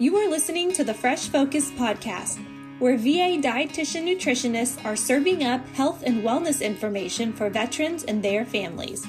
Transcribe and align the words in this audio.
You 0.00 0.16
are 0.16 0.30
listening 0.30 0.72
to 0.72 0.82
the 0.82 0.94
Fresh 0.94 1.28
Focus 1.28 1.70
podcast, 1.72 2.38
where 2.78 2.96
VA 2.96 3.36
dietitian 3.36 4.04
nutritionists 4.04 4.82
are 4.82 4.96
serving 4.96 5.44
up 5.44 5.68
health 5.74 6.04
and 6.06 6.22
wellness 6.22 6.64
information 6.64 7.34
for 7.34 7.50
veterans 7.50 8.04
and 8.04 8.22
their 8.22 8.46
families. 8.46 9.06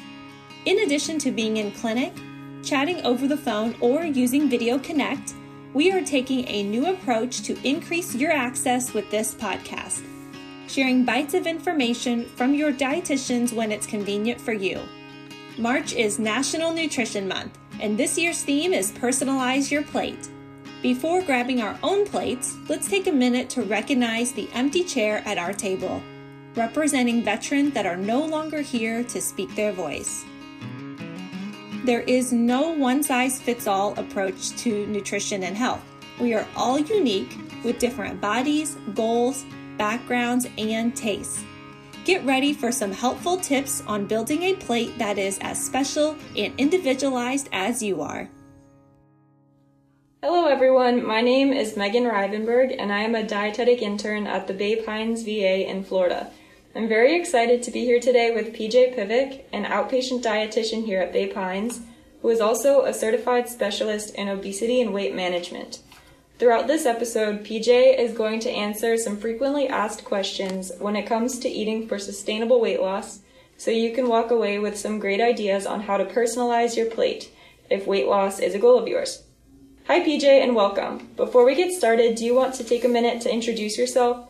In 0.66 0.80
addition 0.80 1.18
to 1.20 1.32
being 1.32 1.56
in 1.56 1.72
clinic, 1.72 2.12
chatting 2.62 3.06
over 3.06 3.26
the 3.26 3.38
phone, 3.38 3.74
or 3.80 4.04
using 4.04 4.50
Video 4.50 4.78
Connect, 4.80 5.34
we 5.74 5.94
are 5.94 6.04
taking 6.04 6.46
a 6.50 6.64
new 6.64 6.88
approach 6.88 7.44
to 7.44 7.58
increase 7.66 8.14
your 8.14 8.34
access 8.34 8.94
with 8.94 9.10
this 9.10 9.34
podcast, 9.34 10.04
sharing 10.68 11.06
bites 11.06 11.34
of 11.34 11.48
information 11.48 12.26
from 12.36 12.54
your 12.54 12.74
dietitians 12.74 13.54
when 13.54 13.72
it's 13.72 13.88
convenient 13.88 14.42
for 14.42 14.52
you. 14.52 14.82
March 15.58 15.94
is 15.94 16.20
National 16.20 16.74
Nutrition 16.74 17.30
Month, 17.30 17.58
and 17.80 17.98
this 17.98 18.18
year's 18.18 18.44
theme 18.44 18.74
is 18.74 18.92
Personalize 18.92 19.72
Your 19.72 19.84
Plate. 19.84 20.28
Before 20.82 21.22
grabbing 21.22 21.62
our 21.62 21.78
own 21.84 22.08
plates, 22.08 22.58
let's 22.68 22.90
take 22.90 23.06
a 23.06 23.12
minute 23.12 23.52
to 23.52 23.62
recognize 23.62 24.34
the 24.34 24.50
empty 24.52 24.84
chair 24.84 25.22
at 25.28 25.38
our 25.38 25.54
table, 25.54 26.02
representing 26.56 27.24
veterans 27.24 27.76
that 27.76 27.86
are 27.86 27.98
no 27.98 28.26
longer 28.26 28.62
here 28.62 29.04
to 29.04 29.22
speak 29.22 29.56
their 29.56 29.72
voice. 29.72 30.26
There 31.86 32.02
is 32.02 32.34
no 32.34 32.70
one 32.70 33.04
size 33.04 33.40
fits 33.40 33.68
all 33.68 33.94
approach 34.00 34.50
to 34.58 34.88
nutrition 34.88 35.44
and 35.44 35.56
health. 35.56 35.84
We 36.20 36.34
are 36.34 36.48
all 36.56 36.80
unique 36.80 37.38
with 37.64 37.78
different 37.78 38.20
bodies, 38.20 38.76
goals, 38.96 39.46
backgrounds, 39.78 40.48
and 40.58 40.96
tastes. 40.96 41.44
Get 42.06 42.26
ready 42.26 42.54
for 42.54 42.72
some 42.72 42.92
helpful 42.92 43.38
tips 43.38 43.84
on 43.86 44.08
building 44.08 44.42
a 44.42 44.56
plate 44.56 44.98
that 44.98 45.20
is 45.20 45.38
as 45.44 45.64
special 45.64 46.16
and 46.36 46.60
individualized 46.60 47.50
as 47.52 47.84
you 47.84 48.02
are. 48.02 48.28
Hello, 50.24 50.46
everyone. 50.46 51.04
My 51.04 51.22
name 51.22 51.52
is 51.52 51.76
Megan 51.76 52.04
Rivenberg, 52.04 52.76
and 52.78 52.94
I 52.94 53.00
am 53.00 53.16
a 53.16 53.28
dietetic 53.28 53.82
intern 53.82 54.28
at 54.28 54.46
the 54.46 54.54
Bay 54.54 54.76
Pines 54.76 55.24
VA 55.24 55.68
in 55.68 55.84
Florida. 55.84 56.30
I'm 56.76 56.88
very 56.88 57.16
excited 57.20 57.64
to 57.64 57.72
be 57.72 57.86
here 57.86 58.00
today 58.00 58.30
with 58.30 58.54
PJ 58.54 58.96
Pivick, 58.96 59.48
an 59.52 59.66
outpatient 59.66 60.22
dietitian 60.22 60.86
here 60.86 61.02
at 61.02 61.12
Bay 61.12 61.26
Pines, 61.26 61.82
who 62.22 62.30
is 62.30 62.40
also 62.40 62.86
a 62.86 62.94
certified 62.94 63.50
specialist 63.50 64.14
in 64.14 64.28
obesity 64.28 64.80
and 64.80 64.94
weight 64.94 65.16
management. 65.16 65.80
Throughout 66.38 66.68
this 66.68 66.86
episode, 66.86 67.44
PJ 67.44 67.98
is 67.98 68.16
going 68.16 68.42
to 68.42 68.52
answer 68.52 68.98
some 68.98 69.18
frequently 69.18 69.68
asked 69.68 70.06
questions 70.06 70.72
when 70.78 70.96
it 70.96 71.08
comes 71.08 71.40
to 71.40 71.50
eating 71.50 71.88
for 71.88 71.98
sustainable 71.98 72.62
weight 72.62 72.80
loss, 72.80 73.22
so 73.58 73.72
you 73.72 73.92
can 73.92 74.08
walk 74.08 74.30
away 74.30 74.60
with 74.60 74.78
some 74.78 75.00
great 75.00 75.20
ideas 75.20 75.66
on 75.66 75.82
how 75.82 75.98
to 75.98 76.06
personalize 76.06 76.78
your 76.78 76.92
plate 76.92 77.32
if 77.72 77.88
weight 77.88 78.06
loss 78.06 78.40
is 78.40 78.54
a 78.54 78.60
goal 78.60 78.78
of 78.78 78.88
yours. 78.88 79.24
Hi, 79.92 80.00
PJ, 80.00 80.24
and 80.24 80.56
welcome. 80.56 81.10
Before 81.18 81.44
we 81.44 81.54
get 81.54 81.74
started, 81.74 82.16
do 82.16 82.24
you 82.24 82.34
want 82.34 82.56
to 82.56 82.64
take 82.64 82.86
a 82.86 82.88
minute 82.88 83.20
to 83.24 83.30
introduce 83.30 83.78
yourself? 83.78 84.30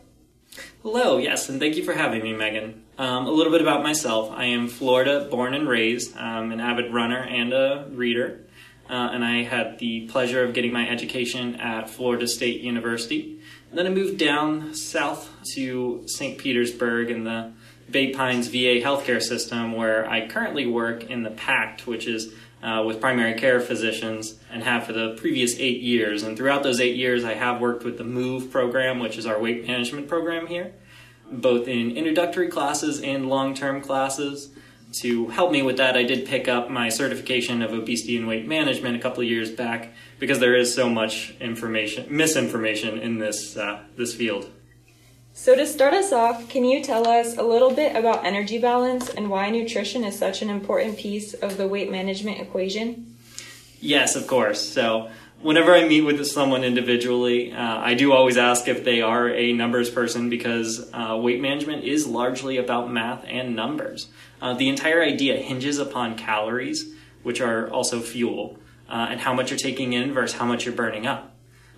Hello, 0.82 1.18
yes, 1.18 1.48
and 1.48 1.60
thank 1.60 1.76
you 1.76 1.84
for 1.84 1.92
having 1.92 2.20
me, 2.24 2.32
Megan. 2.32 2.82
Um, 2.98 3.26
a 3.26 3.30
little 3.30 3.52
bit 3.52 3.60
about 3.60 3.80
myself. 3.80 4.32
I 4.32 4.46
am 4.46 4.66
Florida 4.66 5.28
born 5.30 5.54
and 5.54 5.68
raised. 5.68 6.16
I'm 6.16 6.50
an 6.50 6.58
avid 6.58 6.92
runner 6.92 7.20
and 7.20 7.52
a 7.52 7.86
reader, 7.92 8.40
uh, 8.90 9.10
and 9.12 9.24
I 9.24 9.44
had 9.44 9.78
the 9.78 10.08
pleasure 10.08 10.42
of 10.42 10.52
getting 10.52 10.72
my 10.72 10.88
education 10.88 11.54
at 11.60 11.88
Florida 11.88 12.26
State 12.26 12.62
University. 12.62 13.40
And 13.70 13.78
then 13.78 13.86
I 13.86 13.90
moved 13.90 14.18
down 14.18 14.74
south 14.74 15.30
to 15.54 16.02
St. 16.08 16.38
Petersburg 16.38 17.08
in 17.08 17.22
the 17.22 17.52
Bay 17.88 18.12
Pines 18.12 18.48
VA 18.48 18.80
healthcare 18.80 19.22
system, 19.22 19.76
where 19.76 20.10
I 20.10 20.26
currently 20.26 20.66
work 20.66 21.04
in 21.04 21.22
the 21.22 21.30
PACT, 21.30 21.86
which 21.86 22.08
is 22.08 22.34
uh, 22.62 22.82
with 22.86 23.00
primary 23.00 23.34
care 23.34 23.60
physicians 23.60 24.34
and 24.50 24.62
have 24.62 24.84
for 24.84 24.92
the 24.92 25.16
previous 25.18 25.58
eight 25.58 25.80
years. 25.80 26.22
And 26.22 26.36
throughout 26.36 26.62
those 26.62 26.80
eight 26.80 26.96
years, 26.96 27.24
I 27.24 27.34
have 27.34 27.60
worked 27.60 27.84
with 27.84 27.98
the 27.98 28.04
MOVE 28.04 28.50
program, 28.50 29.00
which 29.00 29.18
is 29.18 29.26
our 29.26 29.40
weight 29.40 29.66
management 29.66 30.08
program 30.08 30.46
here, 30.46 30.72
both 31.30 31.66
in 31.66 31.96
introductory 31.96 32.48
classes 32.48 33.00
and 33.00 33.28
long 33.28 33.54
term 33.54 33.80
classes. 33.80 34.50
To 35.00 35.28
help 35.28 35.50
me 35.50 35.62
with 35.62 35.78
that, 35.78 35.96
I 35.96 36.02
did 36.02 36.26
pick 36.26 36.48
up 36.48 36.68
my 36.68 36.90
certification 36.90 37.62
of 37.62 37.72
obesity 37.72 38.16
and 38.18 38.28
weight 38.28 38.46
management 38.46 38.94
a 38.94 38.98
couple 38.98 39.22
years 39.22 39.50
back 39.50 39.94
because 40.18 40.38
there 40.38 40.54
is 40.54 40.74
so 40.74 40.88
much 40.88 41.34
information, 41.40 42.14
misinformation 42.14 42.98
in 42.98 43.18
this 43.18 43.56
uh, 43.56 43.80
this 43.96 44.14
field. 44.14 44.50
So, 45.34 45.56
to 45.56 45.66
start 45.66 45.94
us 45.94 46.12
off, 46.12 46.50
can 46.50 46.62
you 46.64 46.84
tell 46.84 47.08
us 47.08 47.38
a 47.38 47.42
little 47.42 47.72
bit 47.72 47.96
about 47.96 48.24
energy 48.24 48.58
balance 48.58 49.08
and 49.08 49.30
why 49.30 49.48
nutrition 49.48 50.04
is 50.04 50.18
such 50.18 50.42
an 50.42 50.50
important 50.50 50.98
piece 50.98 51.32
of 51.32 51.56
the 51.56 51.66
weight 51.66 51.90
management 51.90 52.38
equation? 52.38 53.16
Yes, 53.80 54.14
of 54.14 54.26
course. 54.26 54.60
So, 54.60 55.10
whenever 55.40 55.74
I 55.74 55.88
meet 55.88 56.02
with 56.02 56.24
someone 56.26 56.64
individually, 56.64 57.50
uh, 57.50 57.78
I 57.78 57.94
do 57.94 58.12
always 58.12 58.36
ask 58.36 58.68
if 58.68 58.84
they 58.84 59.00
are 59.00 59.30
a 59.30 59.54
numbers 59.54 59.88
person 59.88 60.28
because 60.28 60.90
uh, 60.92 61.18
weight 61.18 61.40
management 61.40 61.84
is 61.84 62.06
largely 62.06 62.58
about 62.58 62.90
math 62.90 63.24
and 63.26 63.56
numbers. 63.56 64.08
Uh, 64.42 64.52
the 64.52 64.68
entire 64.68 65.02
idea 65.02 65.38
hinges 65.38 65.78
upon 65.78 66.16
calories, 66.16 66.92
which 67.22 67.40
are 67.40 67.70
also 67.70 68.00
fuel, 68.00 68.58
uh, 68.86 69.06
and 69.08 69.20
how 69.20 69.32
much 69.32 69.50
you're 69.50 69.58
taking 69.58 69.94
in 69.94 70.12
versus 70.12 70.38
how 70.38 70.44
much 70.44 70.66
you're 70.66 70.74
burning 70.74 71.06
up. 71.06 71.31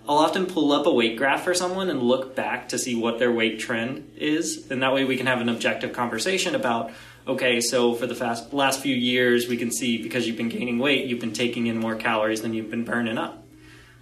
I'll 0.07 0.17
often 0.17 0.45
pull 0.45 0.71
up 0.71 0.85
a 0.85 0.93
weight 0.93 1.17
graph 1.17 1.43
for 1.43 1.55
someone 1.55 1.89
and 1.89 2.01
look 2.01 2.35
back 2.35 2.69
to 2.69 2.77
see 2.77 2.95
what 2.95 3.17
their 3.17 3.31
weight 3.31 3.59
trend 3.59 4.11
is. 4.17 4.69
And 4.69 4.83
that 4.83 4.93
way 4.93 5.03
we 5.03 5.17
can 5.17 5.25
have 5.25 5.41
an 5.41 5.49
objective 5.49 5.93
conversation 5.93 6.53
about, 6.53 6.91
okay, 7.27 7.59
so 7.59 7.95
for 7.95 8.05
the 8.05 8.13
fast, 8.13 8.53
last 8.53 8.81
few 8.81 8.95
years, 8.95 9.47
we 9.47 9.57
can 9.57 9.71
see 9.71 10.01
because 10.01 10.27
you've 10.27 10.37
been 10.37 10.49
gaining 10.49 10.77
weight, 10.77 11.07
you've 11.07 11.19
been 11.19 11.33
taking 11.33 11.65
in 11.65 11.79
more 11.79 11.95
calories 11.95 12.41
than 12.41 12.53
you've 12.53 12.69
been 12.69 12.85
burning 12.85 13.17
up. 13.17 13.43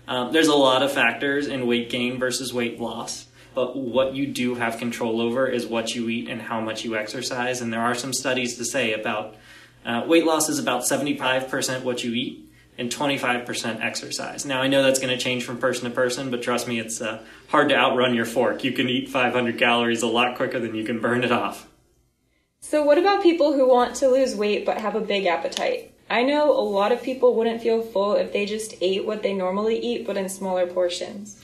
Um, 0.05 0.33
there's 0.33 0.49
a 0.49 0.55
lot 0.55 0.83
of 0.83 0.91
factors 0.91 1.47
in 1.47 1.67
weight 1.67 1.89
gain 1.89 2.19
versus 2.19 2.53
weight 2.53 2.81
loss, 2.81 3.27
but 3.55 3.77
what 3.77 4.13
you 4.13 4.27
do 4.27 4.55
have 4.55 4.79
control 4.79 5.21
over 5.21 5.47
is 5.47 5.65
what 5.65 5.95
you 5.95 6.09
eat 6.09 6.27
and 6.27 6.41
how 6.41 6.59
much 6.59 6.83
you 6.83 6.97
exercise. 6.97 7.61
And 7.61 7.71
there 7.71 7.79
are 7.79 7.95
some 7.95 8.11
studies 8.11 8.57
to 8.57 8.65
say 8.65 8.91
about 8.91 9.37
uh, 9.85 10.03
weight 10.05 10.25
loss 10.25 10.49
is 10.49 10.59
about 10.59 10.81
75% 10.81 11.83
what 11.83 12.03
you 12.03 12.13
eat 12.13 12.42
and 12.77 12.89
25% 12.89 13.81
exercise. 13.83 14.45
Now, 14.45 14.61
I 14.61 14.67
know 14.67 14.81
that's 14.81 14.99
going 14.99 15.15
to 15.15 15.23
change 15.23 15.43
from 15.43 15.57
person 15.57 15.85
to 15.85 15.91
person, 15.91 16.31
but 16.31 16.41
trust 16.41 16.67
me, 16.67 16.79
it's 16.79 17.01
uh, 17.01 17.23
hard 17.49 17.69
to 17.69 17.75
outrun 17.75 18.15
your 18.15 18.25
fork. 18.25 18.63
You 18.63 18.71
can 18.71 18.89
eat 18.89 19.09
500 19.09 19.57
calories 19.57 20.01
a 20.01 20.07
lot 20.07 20.35
quicker 20.35 20.59
than 20.59 20.73
you 20.73 20.83
can 20.83 20.99
burn 20.99 21.23
it 21.23 21.31
off. 21.31 21.69
So, 22.61 22.83
what 22.83 22.97
about 22.97 23.21
people 23.21 23.53
who 23.53 23.67
want 23.67 23.95
to 23.97 24.07
lose 24.07 24.35
weight 24.35 24.65
but 24.65 24.77
have 24.77 24.95
a 24.95 25.01
big 25.01 25.25
appetite? 25.25 25.93
I 26.09 26.23
know 26.23 26.51
a 26.51 26.61
lot 26.61 26.91
of 26.91 27.03
people 27.03 27.35
wouldn't 27.35 27.61
feel 27.61 27.81
full 27.81 28.15
if 28.15 28.33
they 28.33 28.45
just 28.45 28.75
ate 28.81 29.05
what 29.05 29.21
they 29.21 29.33
normally 29.33 29.77
eat, 29.77 30.07
but 30.07 30.17
in 30.17 30.29
smaller 30.29 30.65
portions. 30.65 31.41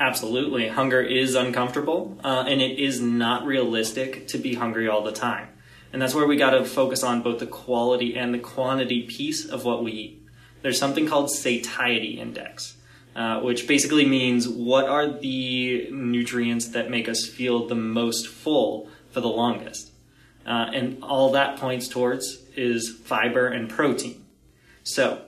Absolutely. 0.00 0.68
Hunger 0.68 1.00
is 1.00 1.34
uncomfortable, 1.34 2.18
uh, 2.22 2.44
and 2.46 2.60
it 2.60 2.78
is 2.78 3.00
not 3.00 3.46
realistic 3.46 4.28
to 4.28 4.38
be 4.38 4.54
hungry 4.54 4.88
all 4.88 5.02
the 5.02 5.12
time. 5.12 5.48
And 5.92 6.00
that's 6.02 6.14
where 6.14 6.26
we 6.26 6.36
got 6.36 6.50
to 6.50 6.64
focus 6.64 7.02
on 7.02 7.22
both 7.22 7.38
the 7.38 7.46
quality 7.46 8.16
and 8.16 8.34
the 8.34 8.38
quantity 8.38 9.02
piece 9.02 9.46
of 9.46 9.64
what 9.64 9.82
we 9.82 9.92
eat 9.92 10.27
there's 10.62 10.78
something 10.78 11.06
called 11.06 11.30
satiety 11.30 12.20
index, 12.20 12.76
uh, 13.14 13.40
which 13.40 13.66
basically 13.66 14.04
means 14.04 14.48
what 14.48 14.88
are 14.88 15.08
the 15.08 15.88
nutrients 15.90 16.68
that 16.68 16.90
make 16.90 17.08
us 17.08 17.26
feel 17.26 17.66
the 17.66 17.74
most 17.74 18.28
full 18.28 18.88
for 19.10 19.20
the 19.20 19.28
longest. 19.28 19.92
Uh, 20.46 20.70
and 20.72 21.02
all 21.02 21.32
that 21.32 21.58
points 21.58 21.88
towards 21.88 22.42
is 22.56 22.90
fiber 22.90 23.48
and 23.48 23.68
protein. 23.68 24.24
So, 24.82 25.22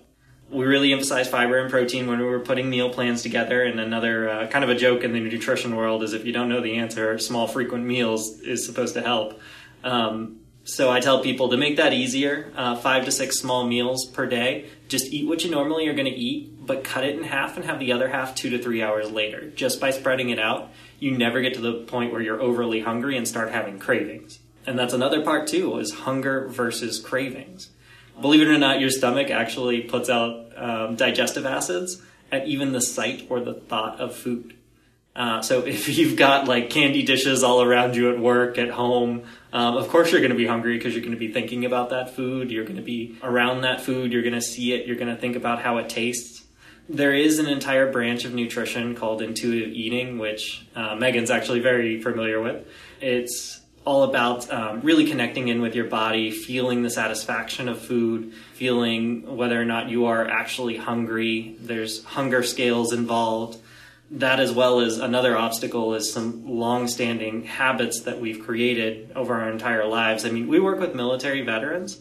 we 0.50 0.64
really 0.64 0.92
emphasize 0.92 1.28
fiber 1.28 1.58
and 1.58 1.70
protein 1.70 2.06
when 2.06 2.18
we 2.18 2.24
were 2.24 2.40
putting 2.40 2.68
meal 2.68 2.90
plans 2.90 3.22
together. 3.22 3.62
And 3.62 3.78
another 3.78 4.28
uh, 4.28 4.46
kind 4.48 4.64
of 4.64 4.70
a 4.70 4.74
joke 4.74 5.04
in 5.04 5.12
the 5.12 5.20
nutrition 5.20 5.76
world 5.76 6.02
is 6.02 6.12
if 6.12 6.24
you 6.24 6.32
don't 6.32 6.48
know 6.48 6.60
the 6.60 6.76
answer, 6.76 7.18
small 7.18 7.46
frequent 7.46 7.84
meals 7.84 8.40
is 8.40 8.66
supposed 8.66 8.94
to 8.94 9.00
help. 9.00 9.40
Um, 9.84 10.39
so 10.64 10.90
I 10.90 11.00
tell 11.00 11.22
people 11.22 11.48
to 11.48 11.56
make 11.56 11.76
that 11.76 11.92
easier, 11.92 12.52
uh, 12.54 12.76
five 12.76 13.04
to 13.06 13.10
six 13.12 13.38
small 13.38 13.66
meals 13.66 14.06
per 14.06 14.26
day. 14.26 14.68
Just 14.88 15.06
eat 15.06 15.26
what 15.26 15.42
you 15.42 15.50
normally 15.50 15.88
are 15.88 15.94
going 15.94 16.12
to 16.12 16.18
eat, 16.18 16.66
but 16.66 16.84
cut 16.84 17.04
it 17.04 17.16
in 17.16 17.24
half 17.24 17.56
and 17.56 17.64
have 17.64 17.78
the 17.78 17.92
other 17.92 18.08
half 18.08 18.34
two 18.34 18.50
to 18.50 18.58
three 18.58 18.82
hours 18.82 19.10
later. 19.10 19.50
Just 19.50 19.80
by 19.80 19.90
spreading 19.90 20.30
it 20.30 20.38
out, 20.38 20.70
you 20.98 21.16
never 21.16 21.40
get 21.40 21.54
to 21.54 21.60
the 21.60 21.72
point 21.72 22.12
where 22.12 22.20
you're 22.20 22.40
overly 22.40 22.80
hungry 22.80 23.16
and 23.16 23.26
start 23.26 23.50
having 23.50 23.78
cravings. 23.78 24.38
And 24.66 24.78
that's 24.78 24.92
another 24.92 25.22
part 25.22 25.48
too, 25.48 25.78
is 25.78 25.92
hunger 25.92 26.46
versus 26.48 27.00
cravings. 27.00 27.70
Believe 28.20 28.42
it 28.42 28.48
or 28.48 28.58
not, 28.58 28.80
your 28.80 28.90
stomach 28.90 29.30
actually 29.30 29.80
puts 29.80 30.10
out 30.10 30.52
um, 30.56 30.94
digestive 30.94 31.46
acids 31.46 32.02
at 32.30 32.46
even 32.46 32.72
the 32.72 32.82
sight 32.82 33.26
or 33.30 33.40
the 33.40 33.54
thought 33.54 33.98
of 33.98 34.14
food. 34.14 34.54
Uh, 35.20 35.42
so 35.42 35.60
if 35.66 35.86
you've 35.98 36.16
got 36.16 36.48
like 36.48 36.70
candy 36.70 37.02
dishes 37.02 37.44
all 37.44 37.62
around 37.62 37.94
you 37.94 38.10
at 38.10 38.18
work, 38.18 38.56
at 38.56 38.70
home, 38.70 39.22
um, 39.52 39.76
of 39.76 39.88
course 39.88 40.10
you're 40.10 40.20
going 40.20 40.32
to 40.32 40.36
be 40.36 40.46
hungry 40.46 40.78
because 40.78 40.94
you're 40.94 41.02
going 41.02 41.12
to 41.12 41.18
be 41.18 41.30
thinking 41.30 41.66
about 41.66 41.90
that 41.90 42.16
food. 42.16 42.50
You're 42.50 42.64
going 42.64 42.76
to 42.76 42.82
be 42.82 43.18
around 43.22 43.60
that 43.62 43.82
food. 43.82 44.12
You're 44.12 44.22
going 44.22 44.34
to 44.34 44.42
see 44.42 44.72
it. 44.72 44.86
You're 44.86 44.96
going 44.96 45.14
to 45.14 45.20
think 45.20 45.36
about 45.36 45.60
how 45.60 45.76
it 45.76 45.90
tastes. 45.90 46.44
There 46.88 47.14
is 47.14 47.38
an 47.38 47.46
entire 47.46 47.92
branch 47.92 48.24
of 48.24 48.32
nutrition 48.34 48.96
called 48.96 49.20
intuitive 49.22 49.68
eating, 49.68 50.18
which 50.18 50.66
uh, 50.74 50.96
Megan's 50.96 51.30
actually 51.30 51.60
very 51.60 52.00
familiar 52.00 52.40
with. 52.40 52.66
It's 53.00 53.60
all 53.84 54.02
about 54.04 54.50
um, 54.50 54.80
really 54.80 55.06
connecting 55.06 55.48
in 55.48 55.60
with 55.60 55.74
your 55.74 55.84
body, 55.84 56.30
feeling 56.30 56.82
the 56.82 56.90
satisfaction 56.90 57.68
of 57.68 57.80
food, 57.80 58.32
feeling 58.54 59.36
whether 59.36 59.60
or 59.60 59.64
not 59.64 59.88
you 59.88 60.06
are 60.06 60.26
actually 60.26 60.76
hungry. 60.76 61.56
There's 61.60 62.04
hunger 62.04 62.42
scales 62.42 62.92
involved. 62.92 63.58
That, 64.12 64.40
as 64.40 64.50
well 64.50 64.80
as 64.80 64.98
another 64.98 65.36
obstacle, 65.36 65.94
is 65.94 66.12
some 66.12 66.44
long-standing 66.44 67.44
habits 67.44 68.00
that 68.00 68.20
we've 68.20 68.44
created 68.44 69.12
over 69.14 69.34
our 69.34 69.48
entire 69.48 69.86
lives. 69.86 70.24
I 70.24 70.30
mean, 70.30 70.48
we 70.48 70.58
work 70.58 70.80
with 70.80 70.96
military 70.96 71.42
veterans, 71.42 72.00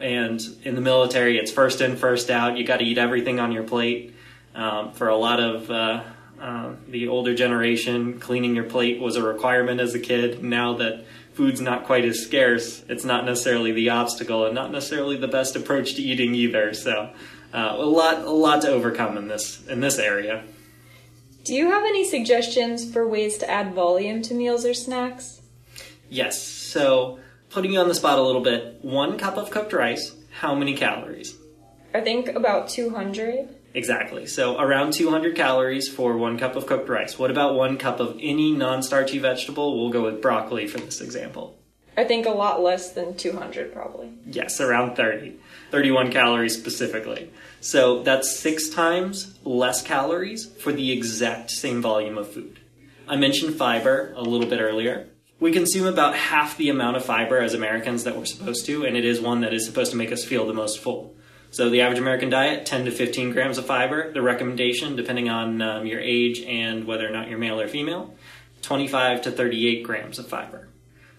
and 0.00 0.40
in 0.64 0.74
the 0.74 0.80
military, 0.80 1.38
it's 1.38 1.52
first 1.52 1.80
in, 1.80 1.96
first 1.96 2.28
out. 2.28 2.58
You 2.58 2.64
got 2.64 2.78
to 2.78 2.84
eat 2.84 2.98
everything 2.98 3.38
on 3.38 3.52
your 3.52 3.62
plate. 3.62 4.14
Um, 4.54 4.92
for 4.92 5.08
a 5.08 5.16
lot 5.16 5.40
of 5.40 5.70
uh, 5.70 6.04
uh, 6.40 6.72
the 6.88 7.08
older 7.08 7.34
generation, 7.34 8.18
cleaning 8.20 8.54
your 8.54 8.64
plate 8.64 9.00
was 9.00 9.16
a 9.16 9.22
requirement 9.22 9.80
as 9.80 9.94
a 9.94 10.00
kid. 10.00 10.42
Now 10.42 10.74
that 10.74 11.04
food's 11.32 11.60
not 11.60 11.84
quite 11.84 12.04
as 12.04 12.20
scarce, 12.20 12.84
it's 12.88 13.04
not 13.04 13.24
necessarily 13.24 13.72
the 13.72 13.90
obstacle 13.90 14.44
and 14.44 14.54
not 14.54 14.70
necessarily 14.70 15.16
the 15.16 15.28
best 15.28 15.56
approach 15.56 15.94
to 15.94 16.02
eating 16.02 16.34
either. 16.34 16.74
So, 16.74 17.10
uh, 17.52 17.74
a 17.76 17.84
lot, 17.84 18.18
a 18.18 18.30
lot 18.30 18.62
to 18.62 18.68
overcome 18.68 19.16
in 19.16 19.28
this 19.28 19.64
in 19.66 19.80
this 19.80 19.98
area. 19.98 20.44
Do 21.44 21.52
you 21.54 21.70
have 21.70 21.84
any 21.84 22.08
suggestions 22.08 22.90
for 22.90 23.06
ways 23.06 23.36
to 23.38 23.50
add 23.50 23.74
volume 23.74 24.22
to 24.22 24.34
meals 24.34 24.64
or 24.64 24.72
snacks? 24.72 25.42
Yes. 26.08 26.40
So, 26.40 27.18
putting 27.50 27.74
you 27.74 27.80
on 27.80 27.88
the 27.88 27.94
spot 27.94 28.18
a 28.18 28.22
little 28.22 28.40
bit, 28.40 28.78
one 28.80 29.18
cup 29.18 29.36
of 29.36 29.50
cooked 29.50 29.74
rice, 29.74 30.16
how 30.30 30.54
many 30.54 30.74
calories? 30.74 31.36
I 31.92 32.00
think 32.00 32.28
about 32.28 32.70
200. 32.70 33.50
Exactly. 33.74 34.24
So 34.24 34.58
around 34.58 34.94
200 34.94 35.36
calories 35.36 35.86
for 35.86 36.16
one 36.16 36.38
cup 36.38 36.56
of 36.56 36.66
cooked 36.66 36.88
rice. 36.88 37.18
What 37.18 37.30
about 37.30 37.56
one 37.56 37.76
cup 37.76 38.00
of 38.00 38.16
any 38.22 38.52
non-starchy 38.52 39.18
vegetable? 39.18 39.78
We'll 39.78 39.90
go 39.90 40.04
with 40.04 40.22
broccoli 40.22 40.66
for 40.66 40.78
this 40.78 41.02
example. 41.02 41.58
I 41.96 42.04
think 42.04 42.24
a 42.24 42.30
lot 42.30 42.62
less 42.62 42.92
than 42.92 43.16
200 43.16 43.72
probably. 43.72 44.12
Yes, 44.26 44.60
around 44.60 44.96
30. 44.96 45.34
31 45.74 46.12
calories 46.12 46.54
specifically. 46.54 47.32
So 47.60 48.04
that's 48.04 48.38
six 48.38 48.68
times 48.68 49.36
less 49.42 49.82
calories 49.82 50.46
for 50.46 50.72
the 50.72 50.92
exact 50.92 51.50
same 51.50 51.82
volume 51.82 52.16
of 52.16 52.32
food. 52.32 52.60
I 53.08 53.16
mentioned 53.16 53.56
fiber 53.56 54.14
a 54.14 54.22
little 54.22 54.46
bit 54.46 54.60
earlier. 54.60 55.08
We 55.40 55.50
consume 55.50 55.88
about 55.88 56.14
half 56.14 56.56
the 56.56 56.68
amount 56.68 56.96
of 56.96 57.04
fiber 57.04 57.40
as 57.40 57.54
Americans 57.54 58.04
that 58.04 58.16
we're 58.16 58.24
supposed 58.24 58.66
to, 58.66 58.84
and 58.86 58.96
it 58.96 59.04
is 59.04 59.20
one 59.20 59.40
that 59.40 59.52
is 59.52 59.66
supposed 59.66 59.90
to 59.90 59.96
make 59.96 60.12
us 60.12 60.24
feel 60.24 60.46
the 60.46 60.54
most 60.54 60.78
full. 60.78 61.16
So 61.50 61.68
the 61.68 61.80
average 61.80 61.98
American 61.98 62.30
diet, 62.30 62.66
10 62.66 62.84
to 62.84 62.92
15 62.92 63.32
grams 63.32 63.58
of 63.58 63.66
fiber. 63.66 64.12
The 64.12 64.22
recommendation, 64.22 64.94
depending 64.94 65.28
on 65.28 65.60
um, 65.60 65.86
your 65.86 65.98
age 65.98 66.40
and 66.42 66.84
whether 66.86 67.04
or 67.04 67.10
not 67.10 67.28
you're 67.28 67.38
male 67.40 67.60
or 67.60 67.66
female, 67.66 68.14
25 68.62 69.22
to 69.22 69.32
38 69.32 69.82
grams 69.82 70.20
of 70.20 70.28
fiber. 70.28 70.68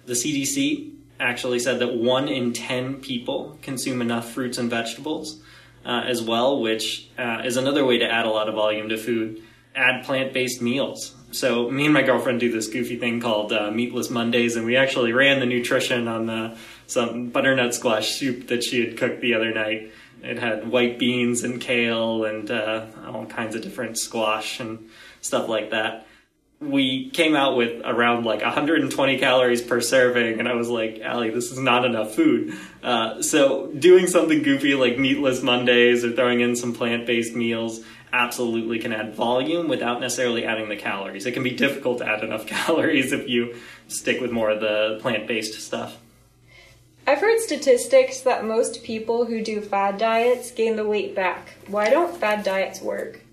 The 0.06 0.14
CDC 0.14 0.95
actually 1.20 1.60
said 1.60 1.80
that 1.80 1.96
one 1.96 2.28
in 2.28 2.54
10 2.54 2.96
people 3.02 3.58
consume 3.62 4.02
enough 4.02 4.32
fruits 4.32 4.58
and 4.58 4.70
vegetables 4.70 5.42
uh, 5.86 6.04
as 6.06 6.22
well, 6.22 6.60
which 6.60 7.10
uh, 7.18 7.42
is 7.46 7.58
another 7.58 7.86
way 7.86 8.00
to 8.00 8.06
add 8.06 8.26
a 8.26 8.30
lot 8.30 8.50
of 8.50 8.56
volume 8.56 8.90
to 8.90 8.98
food. 8.98 9.42
Add 9.76 10.06
plant 10.06 10.34
based 10.34 10.62
meals. 10.62 11.16
So, 11.32 11.70
me 11.70 11.86
and 11.86 11.94
my 11.94 12.02
girlfriend 12.02 12.40
do 12.40 12.50
this 12.50 12.68
goofy 12.68 12.98
thing 12.98 13.20
called 13.20 13.52
uh, 13.52 13.70
Meatless 13.70 14.10
Mondays, 14.10 14.56
and 14.56 14.66
we 14.66 14.78
actually 14.78 15.12
ran 15.12 15.42
the 15.42 15.46
nutrition 15.46 16.08
on 16.08 16.28
the, 16.28 16.58
some 16.88 17.30
butternut 17.30 17.74
squash 17.74 18.16
soup 18.16 18.48
that 18.48 18.64
she 18.64 18.86
had 18.86 18.98
cooked 18.98 19.20
the 19.20 19.34
other 19.34 19.54
night. 19.54 19.92
It 20.24 20.40
had 20.40 20.70
white 20.70 20.98
beans 20.98 21.44
and 21.44 21.60
kale 21.60 22.24
and 22.24 22.50
uh, 22.50 22.86
all 23.08 23.26
kinds 23.26 23.54
of 23.54 23.62
different 23.62 23.98
squash 23.98 24.62
and 24.62 24.90
stuff 25.22 25.50
like 25.50 25.72
that. 25.72 26.08
We 26.62 27.10
came 27.10 27.36
out 27.36 27.58
with 27.58 27.82
around 27.84 28.26
like 28.26 28.42
120 28.42 29.20
calories 29.20 29.62
per 29.62 29.82
serving, 29.82 30.40
and 30.40 30.48
I 30.48 30.54
was 30.54 30.70
like, 30.70 31.00
Allie, 31.02 31.30
this 31.30 31.52
is 31.52 31.60
not 31.60 31.86
enough 31.86 32.16
food. 32.16 32.58
Uh, 32.82 33.22
so, 33.22 33.68
doing 33.68 34.08
something 34.08 34.42
goofy 34.42 34.74
like 34.74 34.98
meatless 34.98 35.44
Mondays 35.44 36.06
or 36.06 36.14
throwing 36.14 36.40
in 36.40 36.56
some 36.56 36.74
plant 36.74 37.06
based 37.06 37.36
meals 37.36 37.82
absolutely 38.14 38.80
can 38.80 38.94
add 38.94 39.14
volume 39.14 39.68
without 39.68 40.00
necessarily 40.00 40.46
adding 40.46 40.70
the 40.70 40.78
calories. 40.78 41.26
It 41.26 41.34
can 41.34 41.44
be 41.44 41.52
difficult 41.52 41.98
to 42.00 42.08
add 42.08 42.24
enough 42.24 42.48
calories 42.48 43.12
if 43.12 43.28
you 43.28 43.56
stick 43.88 44.22
with 44.22 44.32
more 44.32 44.50
of 44.50 44.62
the 44.62 44.98
plant 45.02 45.28
based 45.28 45.60
stuff. 45.62 45.98
I've 47.08 47.20
heard 47.20 47.40
statistics 47.40 48.22
that 48.22 48.46
most 48.46 48.84
people 48.84 49.26
who 49.26 49.44
do 49.44 49.62
fad 49.62 50.00
diets 50.00 50.50
gain 50.50 50.76
the 50.76 50.88
weight 50.88 51.14
back. 51.14 51.56
Why 51.68 51.90
don't 51.90 52.16
fad 52.18 52.44
diets 52.44 52.82
work? 52.82 53.25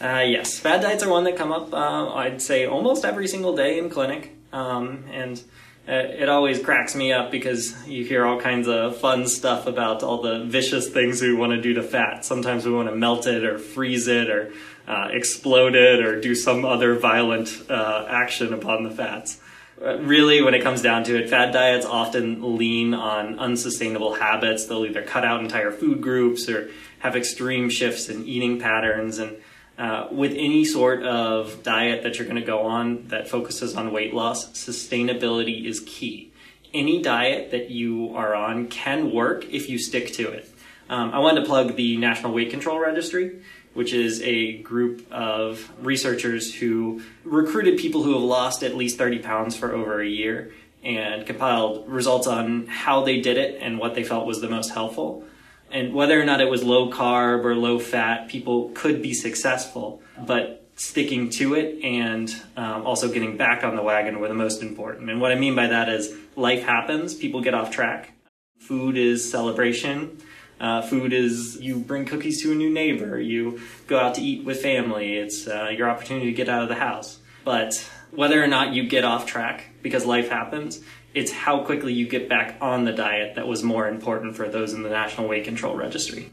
Uh, 0.00 0.24
yes, 0.26 0.58
fad 0.58 0.80
diets 0.80 1.02
are 1.02 1.10
one 1.10 1.24
that 1.24 1.36
come 1.36 1.52
up, 1.52 1.74
uh, 1.74 2.14
I'd 2.14 2.40
say, 2.40 2.66
almost 2.66 3.04
every 3.04 3.28
single 3.28 3.54
day 3.54 3.78
in 3.78 3.90
clinic. 3.90 4.34
Um, 4.52 5.04
and 5.12 5.42
uh, 5.86 5.92
it 5.92 6.28
always 6.28 6.62
cracks 6.62 6.94
me 6.94 7.12
up 7.12 7.30
because 7.30 7.86
you 7.86 8.04
hear 8.04 8.24
all 8.24 8.40
kinds 8.40 8.66
of 8.66 8.96
fun 8.96 9.26
stuff 9.26 9.66
about 9.66 10.02
all 10.02 10.22
the 10.22 10.44
vicious 10.44 10.88
things 10.88 11.20
we 11.20 11.34
want 11.34 11.52
to 11.52 11.60
do 11.60 11.74
to 11.74 11.82
fat. 11.82 12.24
Sometimes 12.24 12.64
we 12.64 12.72
want 12.72 12.88
to 12.88 12.96
melt 12.96 13.26
it 13.26 13.44
or 13.44 13.58
freeze 13.58 14.08
it 14.08 14.30
or 14.30 14.52
uh, 14.88 15.08
explode 15.12 15.74
it 15.74 16.04
or 16.04 16.20
do 16.20 16.34
some 16.34 16.64
other 16.64 16.98
violent 16.98 17.62
uh, 17.68 18.06
action 18.08 18.54
upon 18.54 18.84
the 18.84 18.90
fats 18.90 19.38
really, 19.80 20.42
when 20.42 20.54
it 20.54 20.62
comes 20.62 20.82
down 20.82 21.04
to 21.04 21.16
it, 21.16 21.30
fad 21.30 21.52
diets 21.52 21.86
often 21.86 22.56
lean 22.56 22.94
on 22.94 23.38
unsustainable 23.38 24.14
habits. 24.14 24.66
They'll 24.66 24.84
either 24.84 25.02
cut 25.02 25.24
out 25.24 25.40
entire 25.40 25.70
food 25.70 26.00
groups 26.00 26.48
or 26.48 26.70
have 26.98 27.16
extreme 27.16 27.70
shifts 27.70 28.08
in 28.08 28.26
eating 28.26 28.60
patterns. 28.60 29.18
And 29.18 29.36
uh, 29.80 30.06
with 30.12 30.32
any 30.32 30.64
sort 30.64 31.02
of 31.02 31.62
diet 31.62 32.02
that 32.04 32.18
you're 32.18 32.26
going 32.26 32.40
to 32.40 32.46
go 32.46 32.66
on 32.66 33.08
that 33.08 33.28
focuses 33.28 33.74
on 33.74 33.90
weight 33.92 34.14
loss, 34.14 34.50
sustainability 34.52 35.64
is 35.64 35.80
key. 35.86 36.30
Any 36.72 37.02
diet 37.02 37.50
that 37.50 37.70
you 37.70 38.14
are 38.14 38.34
on 38.34 38.68
can 38.68 39.10
work 39.10 39.44
if 39.50 39.68
you 39.68 39.78
stick 39.78 40.12
to 40.14 40.28
it. 40.28 40.48
Um, 40.88 41.10
I 41.12 41.18
wanted 41.18 41.40
to 41.40 41.46
plug 41.46 41.76
the 41.76 41.96
National 41.96 42.32
Weight 42.32 42.50
Control 42.50 42.78
Registry 42.78 43.40
which 43.72 43.92
is 43.92 44.20
a 44.22 44.58
group 44.58 45.10
of 45.12 45.70
researchers 45.80 46.54
who 46.54 47.02
recruited 47.24 47.78
people 47.78 48.02
who 48.02 48.14
have 48.14 48.22
lost 48.22 48.62
at 48.62 48.76
least 48.76 48.98
30 48.98 49.20
pounds 49.20 49.56
for 49.56 49.72
over 49.72 50.00
a 50.00 50.08
year 50.08 50.52
and 50.82 51.26
compiled 51.26 51.88
results 51.88 52.26
on 52.26 52.66
how 52.66 53.04
they 53.04 53.20
did 53.20 53.36
it 53.36 53.60
and 53.60 53.78
what 53.78 53.94
they 53.94 54.02
felt 54.02 54.26
was 54.26 54.40
the 54.40 54.48
most 54.48 54.70
helpful. 54.70 55.24
And 55.70 55.94
whether 55.94 56.20
or 56.20 56.24
not 56.24 56.40
it 56.40 56.50
was 56.50 56.62
low 56.62 56.90
carb 56.90 57.44
or 57.44 57.54
low 57.54 57.78
fat, 57.78 58.28
people 58.28 58.70
could 58.74 59.02
be 59.02 59.14
successful, 59.14 60.02
but 60.26 60.66
sticking 60.76 61.28
to 61.28 61.54
it 61.54 61.84
and 61.84 62.34
um, 62.56 62.86
also 62.86 63.12
getting 63.12 63.36
back 63.36 63.62
on 63.62 63.76
the 63.76 63.82
wagon 63.82 64.18
were 64.18 64.28
the 64.28 64.34
most 64.34 64.62
important. 64.62 65.10
And 65.10 65.20
what 65.20 65.30
I 65.30 65.34
mean 65.34 65.54
by 65.54 65.68
that 65.68 65.88
is 65.88 66.14
life 66.36 66.62
happens, 66.64 67.14
people 67.14 67.40
get 67.40 67.54
off 67.54 67.70
track. 67.70 68.12
Food 68.58 68.96
is 68.96 69.30
celebration 69.30 70.18
uh, 70.60 70.82
food 70.82 71.12
is 71.12 71.58
you 71.60 71.78
bring 71.78 72.04
cookies 72.04 72.42
to 72.42 72.52
a 72.52 72.54
new 72.54 72.70
neighbor, 72.70 73.18
you 73.18 73.60
go 73.86 73.98
out 73.98 74.14
to 74.16 74.20
eat 74.20 74.44
with 74.44 74.60
family, 74.60 75.16
it's 75.16 75.48
uh, 75.48 75.70
your 75.74 75.88
opportunity 75.88 76.26
to 76.26 76.32
get 76.32 76.50
out 76.50 76.62
of 76.62 76.68
the 76.68 76.74
house. 76.74 77.18
But 77.44 77.88
whether 78.10 78.42
or 78.42 78.46
not 78.46 78.74
you 78.74 78.86
get 78.86 79.02
off 79.02 79.24
track 79.24 79.64
because 79.82 80.04
life 80.04 80.28
happens, 80.28 80.80
it's 81.14 81.32
how 81.32 81.64
quickly 81.64 81.92
you 81.92 82.08
get 82.08 82.28
back 82.28 82.56
on 82.60 82.84
the 82.84 82.92
diet 82.92 83.34
that 83.36 83.46
was 83.46 83.62
more 83.62 83.88
important 83.88 84.36
for 84.36 84.48
those 84.48 84.72
in 84.72 84.82
the 84.82 84.90
National 84.90 85.28
Weight 85.28 85.44
Control 85.44 85.76
Registry. 85.76 86.30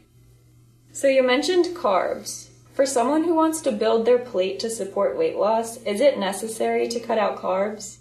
So 0.92 1.08
you 1.08 1.22
mentioned 1.22 1.76
carbs. 1.76 2.48
For 2.74 2.86
someone 2.86 3.24
who 3.24 3.34
wants 3.34 3.60
to 3.62 3.72
build 3.72 4.06
their 4.06 4.20
plate 4.20 4.60
to 4.60 4.70
support 4.70 5.18
weight 5.18 5.36
loss, 5.36 5.78
is 5.82 6.00
it 6.00 6.18
necessary 6.18 6.86
to 6.88 7.00
cut 7.00 7.18
out 7.18 7.36
carbs? 7.36 7.98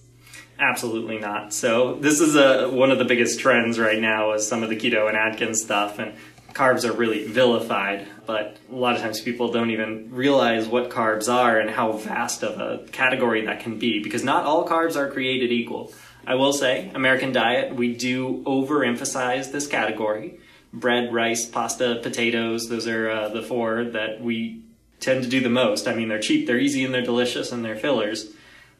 Absolutely 0.60 1.18
not. 1.18 1.54
So 1.54 1.96
this 1.96 2.20
is 2.20 2.36
a, 2.36 2.70
one 2.70 2.92
of 2.92 3.00
the 3.00 3.06
biggest 3.06 3.40
trends 3.40 3.80
right 3.80 4.00
now 4.00 4.34
is 4.34 4.48
some 4.48 4.64
of 4.64 4.70
the 4.70 4.76
keto 4.76 5.08
and 5.08 5.18
Atkins 5.18 5.62
stuff, 5.62 5.98
and 5.98 6.14
carbs 6.54 6.88
are 6.88 6.94
really 6.94 7.26
vilified. 7.26 8.08
But 8.26 8.58
a 8.72 8.76
lot 8.76 8.96
of 8.96 9.02
times 9.02 9.20
people 9.22 9.52
don't 9.52 9.72
even 9.72 10.10
realize 10.12 10.68
what 10.68 10.90
carbs 10.90 11.32
are 11.32 11.60
and 11.60 11.70
how 11.70 11.94
vast 11.94 12.44
of 12.44 12.60
a 12.60 12.88
category 12.92 13.46
that 13.46 13.60
can 13.60 13.80
be, 13.80 14.02
because 14.02 14.24
not 14.24 14.46
all 14.46 14.68
carbs 14.68 14.96
are 14.96 15.10
created 15.10 15.52
equal. 15.52 15.92
I 16.28 16.36
will 16.36 16.52
say, 16.52 16.92
American 16.94 17.32
diet, 17.32 17.74
we 17.74 17.96
do 17.96 18.44
overemphasize 18.46 19.54
this 19.54 19.66
category. 19.66 20.40
Bread, 20.74 21.14
rice, 21.14 21.46
pasta, 21.46 22.02
potatoes, 22.04 22.68
those 22.68 22.86
are 22.86 23.10
uh, 23.10 23.30
the 23.30 23.42
four 23.42 23.86
that 23.86 24.22
we 24.22 24.62
tend 25.00 25.24
to 25.24 25.30
do 25.30 25.40
the 25.40 25.50
most. 25.50 25.88
I 25.88 25.96
mean, 25.96 26.10
they're 26.10 26.20
cheap, 26.20 26.46
they're 26.46 26.60
easy, 26.60 26.84
and 26.84 26.94
they're 26.94 27.02
delicious, 27.02 27.54
and 27.54 27.64
they're 27.64 27.78
fillers. 27.78 28.30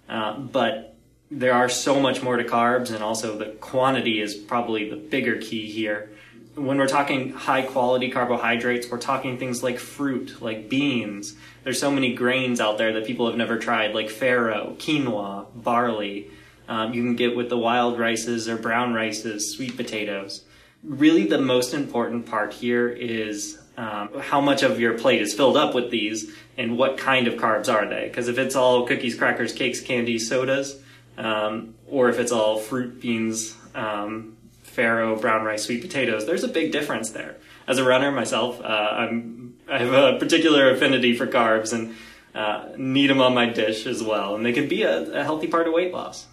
Uh, 0.10 0.38
but 0.38 0.96
there 1.32 1.54
are 1.54 1.70
so 1.70 2.02
much 2.02 2.22
more 2.22 2.36
to 2.36 2.44
carbs, 2.44 2.92
and 2.92 3.02
also 3.02 3.38
the 3.38 3.46
quantity 3.46 4.20
is 4.20 4.36
probably 4.36 4.90
the 4.90 4.98
bigger 4.98 5.38
key 5.38 5.72
here. 5.72 6.12
When 6.56 6.78
we're 6.78 6.88
talking 6.88 7.32
high 7.32 7.62
quality 7.62 8.12
carbohydrates, 8.12 8.90
we're 8.92 8.98
talking 8.98 9.38
things 9.38 9.64
like 9.64 9.80
fruit, 9.80 10.42
like 10.42 10.68
beans. 10.68 11.34
There's 11.64 11.80
so 11.80 11.92
many 11.92 12.14
grains 12.14 12.60
out 12.60 12.78
there 12.78 12.92
that 12.92 13.06
people 13.06 13.28
have 13.28 13.38
never 13.38 13.58
tried, 13.58 13.96
like 13.96 14.08
farro, 14.08 14.76
quinoa, 14.78 15.46
barley. 15.56 16.30
Um, 16.68 16.94
you 16.94 17.04
can 17.04 17.16
get 17.16 17.36
with 17.36 17.50
the 17.50 17.58
wild 17.58 17.98
rices 17.98 18.48
or 18.50 18.58
brown 18.58 18.94
rices, 18.94 19.56
sweet 19.56 19.78
potatoes. 19.78 20.44
Really, 20.84 21.26
the 21.26 21.40
most 21.40 21.74
important 21.74 22.26
part 22.26 22.54
here 22.54 22.88
is 22.90 23.60
um, 23.78 24.10
how 24.20 24.42
much 24.42 24.64
of 24.64 24.80
your 24.80 24.98
plate 24.98 25.22
is 25.22 25.34
filled 25.34 25.58
up 25.58 25.74
with 25.74 25.92
these 25.92 26.32
and 26.58 26.78
what 26.78 26.98
kind 26.98 27.28
of 27.28 27.36
carbs 27.36 27.72
are 27.72 27.88
they. 27.88 28.08
Because 28.08 28.28
if 28.28 28.38
it's 28.38 28.56
all 28.56 28.86
cookies, 28.86 29.16
crackers, 29.16 29.54
cakes, 29.54 29.82
candy, 29.82 30.20
sodas, 30.20 30.80
um, 31.18 31.76
or 31.88 32.10
if 32.10 32.20
it's 32.20 32.32
all 32.32 32.60
fruit, 32.60 33.02
beans, 33.02 33.56
um, 33.74 34.38
farro, 34.66 35.20
brown 35.20 35.44
rice, 35.44 35.64
sweet 35.64 35.82
potatoes. 35.82 36.26
There's 36.26 36.44
a 36.44 36.48
big 36.48 36.72
difference 36.72 37.12
there. 37.12 37.38
As 37.68 37.80
a 37.80 37.84
runner 37.84 38.12
myself, 38.12 38.62
uh, 38.62 38.64
I'm, 38.64 39.56
I 39.68 39.80
have 39.80 39.94
a 39.94 40.20
particular 40.20 40.70
affinity 40.70 41.16
for 41.16 41.28
carbs 41.28 41.74
and 41.74 41.96
uh, 42.36 42.70
need 42.78 43.10
them 43.10 43.20
on 43.20 43.34
my 43.34 43.48
dish 43.48 43.88
as 43.88 44.04
well, 44.04 44.36
and 44.36 44.46
they 44.46 44.54
can 44.54 44.68
be 44.68 44.84
a, 44.84 45.20
a 45.20 45.24
healthy 45.24 45.48
part 45.48 45.68
of 45.68 45.74
weight 45.74 45.92
loss. 45.92 46.28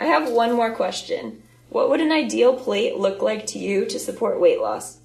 I 0.00 0.06
have 0.06 0.30
one 0.30 0.52
more 0.52 0.74
question. 0.74 1.42
What 1.68 1.90
would 1.90 2.00
an 2.00 2.12
ideal 2.12 2.54
plate 2.54 2.96
look 2.96 3.22
like 3.22 3.46
to 3.48 3.58
you 3.58 3.86
to 3.86 3.98
support 3.98 4.40
weight 4.40 4.60
loss? 4.60 4.98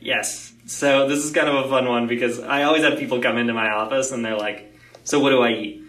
Yes. 0.00 0.52
So 0.66 1.08
this 1.08 1.24
is 1.24 1.32
kind 1.32 1.48
of 1.48 1.66
a 1.66 1.68
fun 1.68 1.88
one 1.88 2.06
because 2.06 2.40
I 2.40 2.64
always 2.64 2.82
have 2.82 2.98
people 2.98 3.20
come 3.20 3.38
into 3.38 3.54
my 3.54 3.70
office 3.70 4.12
and 4.12 4.24
they're 4.24 4.36
like, 4.36 4.72
"So 5.04 5.20
what 5.20 5.30
do 5.30 5.42
I 5.42 5.52
eat?" 5.52 5.82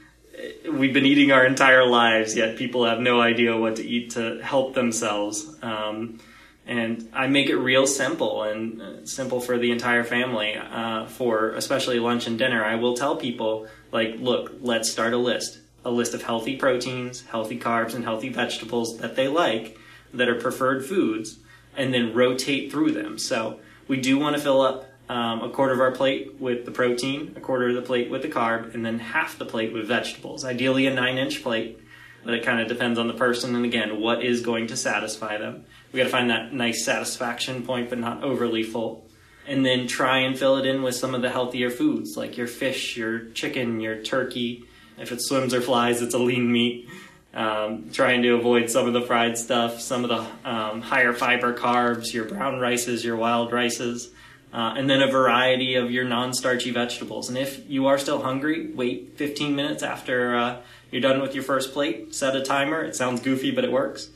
We've 0.71 0.93
been 0.93 1.05
eating 1.05 1.31
our 1.31 1.45
entire 1.45 1.85
lives, 1.85 2.35
yet 2.35 2.57
people 2.57 2.85
have 2.85 2.99
no 2.99 3.19
idea 3.19 3.57
what 3.57 3.77
to 3.77 3.83
eat 3.83 4.11
to 4.11 4.39
help 4.41 4.75
themselves. 4.75 5.57
Um, 5.63 6.19
and 6.67 7.09
I 7.13 7.27
make 7.27 7.49
it 7.49 7.55
real 7.55 7.87
simple 7.87 8.43
and 8.43 8.81
uh, 8.81 9.05
simple 9.05 9.39
for 9.39 9.57
the 9.57 9.71
entire 9.71 10.03
family. 10.03 10.55
Uh, 10.55 11.05
for 11.07 11.51
especially 11.51 11.99
lunch 11.99 12.27
and 12.27 12.37
dinner, 12.37 12.63
I 12.63 12.75
will 12.75 12.95
tell 12.95 13.15
people 13.15 13.67
like, 13.91 14.17
"Look, 14.19 14.57
let's 14.61 14.91
start 14.91 15.13
a 15.13 15.17
list. 15.17 15.59
A 15.87 15.91
list 15.99 16.13
of 16.13 16.21
healthy 16.21 16.55
proteins, 16.57 17.23
healthy 17.35 17.57
carbs, 17.57 17.93
and 17.95 18.03
healthy 18.03 18.29
vegetables 18.29 18.97
that 18.97 19.15
they 19.15 19.27
like, 19.27 19.77
that 20.13 20.27
are 20.27 20.35
preferred 20.35 20.85
foods, 20.85 21.39
and 21.75 21.93
then 21.93 22.13
rotate 22.13 22.71
through 22.71 22.91
them." 22.91 23.17
So 23.17 23.59
we 23.87 23.97
do 24.07 24.19
want 24.19 24.35
to 24.35 24.41
fill 24.41 24.61
up 24.61 24.85
um, 25.09 25.41
a 25.41 25.49
quarter 25.49 25.73
of 25.73 25.79
our 25.79 25.91
plate 25.91 26.35
with 26.39 26.65
the 26.65 26.71
protein, 26.71 27.33
a 27.37 27.39
quarter 27.39 27.69
of 27.69 27.75
the 27.75 27.81
plate 27.81 28.09
with 28.09 28.21
the 28.21 28.27
carb, 28.27 28.73
and 28.73 28.85
then 28.85 28.99
half 28.99 29.37
the 29.37 29.45
plate 29.45 29.71
with 29.73 29.87
vegetables. 29.87 30.43
Ideally, 30.43 30.87
a 30.87 30.93
nine 30.93 31.17
inch 31.17 31.41
plate, 31.41 31.79
but 32.25 32.33
it 32.33 32.43
kind 32.43 32.59
of 32.59 32.67
depends 32.67 32.99
on 32.99 33.07
the 33.07 33.13
person 33.13 33.55
and 33.55 33.63
again, 33.63 34.01
what 34.01 34.21
is 34.21 34.41
going 34.41 34.67
to 34.67 34.75
satisfy 34.75 35.37
them. 35.37 35.63
We 35.91 35.97
got 35.97 36.03
to 36.03 36.09
find 36.09 36.29
that 36.29 36.53
nice 36.53 36.83
satisfaction 36.83 37.63
point, 37.63 37.89
but 37.89 37.99
not 37.99 38.23
overly 38.23 38.63
full. 38.63 39.07
And 39.47 39.65
then 39.65 39.87
try 39.87 40.17
and 40.19 40.37
fill 40.37 40.57
it 40.57 40.65
in 40.65 40.83
with 40.83 40.95
some 40.95 41.15
of 41.15 41.21
the 41.21 41.29
healthier 41.29 41.69
foods 41.69 42.17
like 42.17 42.35
your 42.35 42.47
fish, 42.47 42.97
your 42.97 43.29
chicken, 43.29 43.79
your 43.79 44.03
turkey. 44.03 44.65
If 44.97 45.11
it 45.11 45.21
swims 45.21 45.53
or 45.53 45.61
flies, 45.61 46.01
it's 46.01 46.13
a 46.13 46.19
lean 46.19 46.51
meat. 46.51 46.89
Um, 47.33 47.91
trying 47.91 48.23
to 48.23 48.33
avoid 48.33 48.69
some 48.71 48.87
of 48.87 48.93
the 48.93 49.01
fried 49.01 49.37
stuff, 49.37 49.79
some 49.79 50.03
of 50.03 50.09
the 50.09 50.49
um, 50.49 50.81
higher 50.81 51.13
fiber 51.13 51.53
carbs, 51.53 52.11
your 52.11 52.25
brown 52.25 52.59
rices, 52.59 53.05
your 53.05 53.15
wild 53.15 53.51
rices, 53.51 54.09
uh, 54.51 54.73
and 54.75 54.89
then 54.89 55.03
a 55.03 55.11
variety 55.11 55.75
of 55.75 55.91
your 55.91 56.03
non 56.03 56.33
starchy 56.33 56.71
vegetables. 56.71 57.29
And 57.29 57.37
if 57.37 57.69
you 57.69 57.85
are 57.87 57.99
still 57.99 58.23
hungry, 58.23 58.71
wait 58.71 59.17
15 59.17 59.55
minutes 59.55 59.83
after 59.83 60.35
uh, 60.35 60.57
you're 60.89 61.01
done 61.01 61.21
with 61.21 61.35
your 61.35 61.43
first 61.43 61.73
plate, 61.73 62.15
set 62.15 62.35
a 62.35 62.41
timer. 62.41 62.81
It 62.81 62.95
sounds 62.95 63.21
goofy, 63.21 63.51
but 63.51 63.63
it 63.63 63.71
works. 63.71 64.09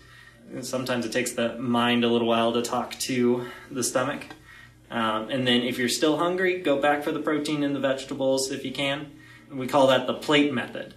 And 0.51 0.65
sometimes 0.65 1.05
it 1.05 1.11
takes 1.11 1.33
the 1.33 1.57
mind 1.57 2.03
a 2.03 2.07
little 2.07 2.27
while 2.27 2.53
to 2.53 2.61
talk 2.61 2.97
to 3.01 3.47
the 3.69 3.83
stomach. 3.83 4.25
Um, 4.89 5.29
and 5.29 5.47
then 5.47 5.61
if 5.61 5.77
you're 5.77 5.89
still 5.89 6.17
hungry, 6.17 6.59
go 6.59 6.81
back 6.81 7.03
for 7.03 7.11
the 7.11 7.19
protein 7.19 7.63
and 7.63 7.75
the 7.75 7.79
vegetables 7.79 8.51
if 8.51 8.65
you 8.65 8.71
can. 8.71 9.11
We 9.51 9.67
call 9.67 9.87
that 9.87 10.07
the 10.07 10.13
plate 10.13 10.53
method. 10.53 10.95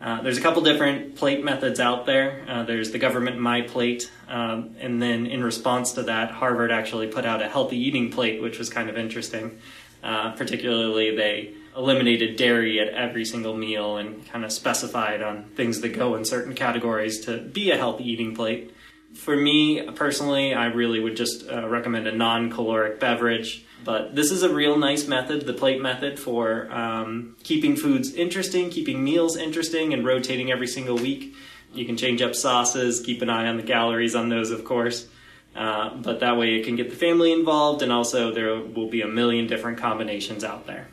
Uh, 0.00 0.22
there's 0.22 0.38
a 0.38 0.40
couple 0.40 0.62
different 0.62 1.16
plate 1.16 1.44
methods 1.44 1.80
out 1.80 2.06
there. 2.06 2.44
Uh, 2.48 2.62
there's 2.62 2.92
the 2.92 2.98
government 2.98 3.38
My 3.38 3.62
Plate, 3.62 4.10
um, 4.28 4.76
and 4.78 5.02
then 5.02 5.26
in 5.26 5.42
response 5.42 5.92
to 5.94 6.04
that, 6.04 6.30
Harvard 6.30 6.70
actually 6.70 7.08
put 7.08 7.26
out 7.26 7.42
a 7.42 7.48
healthy 7.48 7.76
eating 7.76 8.12
plate, 8.12 8.40
which 8.40 8.58
was 8.58 8.70
kind 8.70 8.88
of 8.88 8.96
interesting. 8.96 9.58
Uh, 10.02 10.30
particularly, 10.32 11.16
they 11.16 11.52
eliminated 11.76 12.36
dairy 12.36 12.78
at 12.78 12.88
every 12.88 13.24
single 13.24 13.56
meal 13.56 13.96
and 13.96 14.24
kind 14.28 14.44
of 14.44 14.52
specified 14.52 15.20
on 15.20 15.44
things 15.56 15.80
that 15.80 15.90
go 15.90 16.14
in 16.14 16.24
certain 16.24 16.54
categories 16.54 17.24
to 17.24 17.38
be 17.38 17.72
a 17.72 17.76
healthy 17.76 18.08
eating 18.08 18.36
plate. 18.36 18.72
For 19.14 19.36
me 19.36 19.82
personally, 19.92 20.54
I 20.54 20.66
really 20.66 21.00
would 21.00 21.16
just 21.16 21.48
uh, 21.48 21.68
recommend 21.68 22.06
a 22.06 22.12
non 22.12 22.50
caloric 22.50 23.00
beverage. 23.00 23.64
But 23.84 24.14
this 24.14 24.30
is 24.30 24.42
a 24.42 24.52
real 24.52 24.76
nice 24.76 25.06
method, 25.06 25.46
the 25.46 25.54
plate 25.54 25.80
method, 25.80 26.18
for 26.18 26.70
um, 26.70 27.36
keeping 27.42 27.76
foods 27.76 28.12
interesting, 28.12 28.70
keeping 28.70 29.02
meals 29.02 29.36
interesting, 29.36 29.94
and 29.94 30.04
rotating 30.04 30.50
every 30.50 30.66
single 30.66 30.96
week. 30.96 31.34
You 31.72 31.86
can 31.86 31.96
change 31.96 32.20
up 32.22 32.34
sauces, 32.34 33.00
keep 33.00 33.22
an 33.22 33.30
eye 33.30 33.46
on 33.46 33.56
the 33.56 33.62
calories 33.62 34.14
on 34.14 34.28
those, 34.28 34.50
of 34.50 34.64
course. 34.64 35.06
Uh, 35.54 35.94
but 35.96 36.20
that 36.20 36.36
way 36.36 36.56
it 36.56 36.64
can 36.64 36.76
get 36.76 36.90
the 36.90 36.96
family 36.96 37.32
involved, 37.32 37.82
and 37.82 37.92
also 37.92 38.32
there 38.32 38.56
will 38.56 38.88
be 38.88 39.02
a 39.02 39.08
million 39.08 39.46
different 39.46 39.78
combinations 39.78 40.44
out 40.44 40.66
there. 40.66 40.88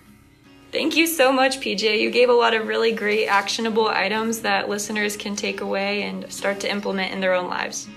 Thank 0.72 0.96
you 0.96 1.08
so 1.08 1.32
much, 1.32 1.60
PJ. 1.60 2.00
You 2.00 2.12
gave 2.12 2.30
a 2.30 2.34
lot 2.34 2.54
of 2.54 2.68
really 2.68 2.92
great 2.92 3.28
actionable 3.28 3.88
items 3.88 4.42
that 4.42 4.68
listeners 4.68 5.16
can 5.16 5.36
take 5.36 5.62
away 5.62 6.04
and 6.04 6.32
start 6.32 6.60
to 6.62 6.72
implement 6.72 7.14
in 7.14 7.22
their 7.22 7.34
own 7.34 7.50
lives. 7.50 7.88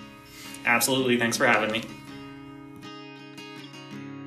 Absolutely. 0.69 1.19
Thanks 1.19 1.37
for 1.37 1.47
having 1.47 1.73
me. 1.73 1.83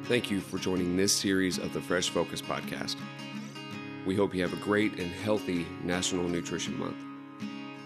Thank 0.06 0.30
you 0.30 0.42
for 0.42 0.58
joining 0.58 0.98
this 0.98 1.16
series 1.16 1.58
of 1.58 1.72
the 1.72 1.80
Fresh 1.80 2.10
Focus 2.10 2.42
podcast. 2.42 2.98
We 4.06 4.16
hope 4.16 4.34
you 4.34 4.42
have 4.42 4.52
a 4.52 4.58
great 4.58 5.00
and 5.00 5.12
healthy 5.12 5.68
National 5.84 6.28
Nutrition 6.28 6.78
Month. 6.78 6.98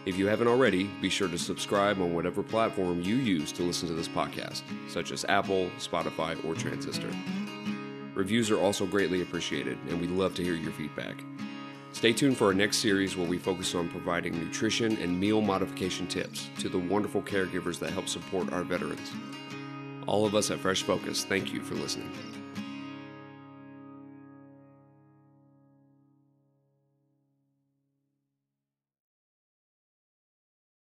If 0.05 0.17
you 0.17 0.27
haven't 0.27 0.47
already, 0.47 0.85
be 1.01 1.09
sure 1.09 1.27
to 1.27 1.37
subscribe 1.37 1.99
on 1.99 2.13
whatever 2.13 2.41
platform 2.41 3.01
you 3.01 3.15
use 3.15 3.51
to 3.51 3.63
listen 3.63 3.89
to 3.89 3.93
this 3.93 4.07
podcast, 4.07 4.63
such 4.87 5.11
as 5.11 5.25
Apple, 5.27 5.69
Spotify, 5.77 6.43
or 6.45 6.55
Transistor. 6.55 7.09
Reviews 8.13 8.49
are 8.49 8.59
also 8.59 8.85
greatly 8.85 9.21
appreciated, 9.21 9.77
and 9.89 9.99
we'd 9.99 10.11
love 10.11 10.33
to 10.35 10.43
hear 10.43 10.53
your 10.53 10.71
feedback. 10.71 11.21
Stay 11.95 12.11
tuned 12.11 12.35
for 12.35 12.47
our 12.47 12.53
next 12.53 12.79
series 12.79 13.15
where 13.15 13.25
we 13.25 13.37
focus 13.37 13.73
on 13.73 13.87
providing 13.87 14.37
nutrition 14.37 14.97
and 14.97 15.17
meal 15.17 15.39
modification 15.39 16.05
tips 16.05 16.49
to 16.59 16.67
the 16.67 16.77
wonderful 16.77 17.21
caregivers 17.21 17.79
that 17.79 17.89
help 17.89 18.09
support 18.09 18.51
our 18.51 18.63
veterans. 18.63 19.13
All 20.05 20.25
of 20.25 20.35
us 20.35 20.51
at 20.51 20.59
Fresh 20.59 20.83
Focus, 20.83 21.23
thank 21.23 21.53
you 21.53 21.61
for 21.61 21.75
listening. 21.75 22.11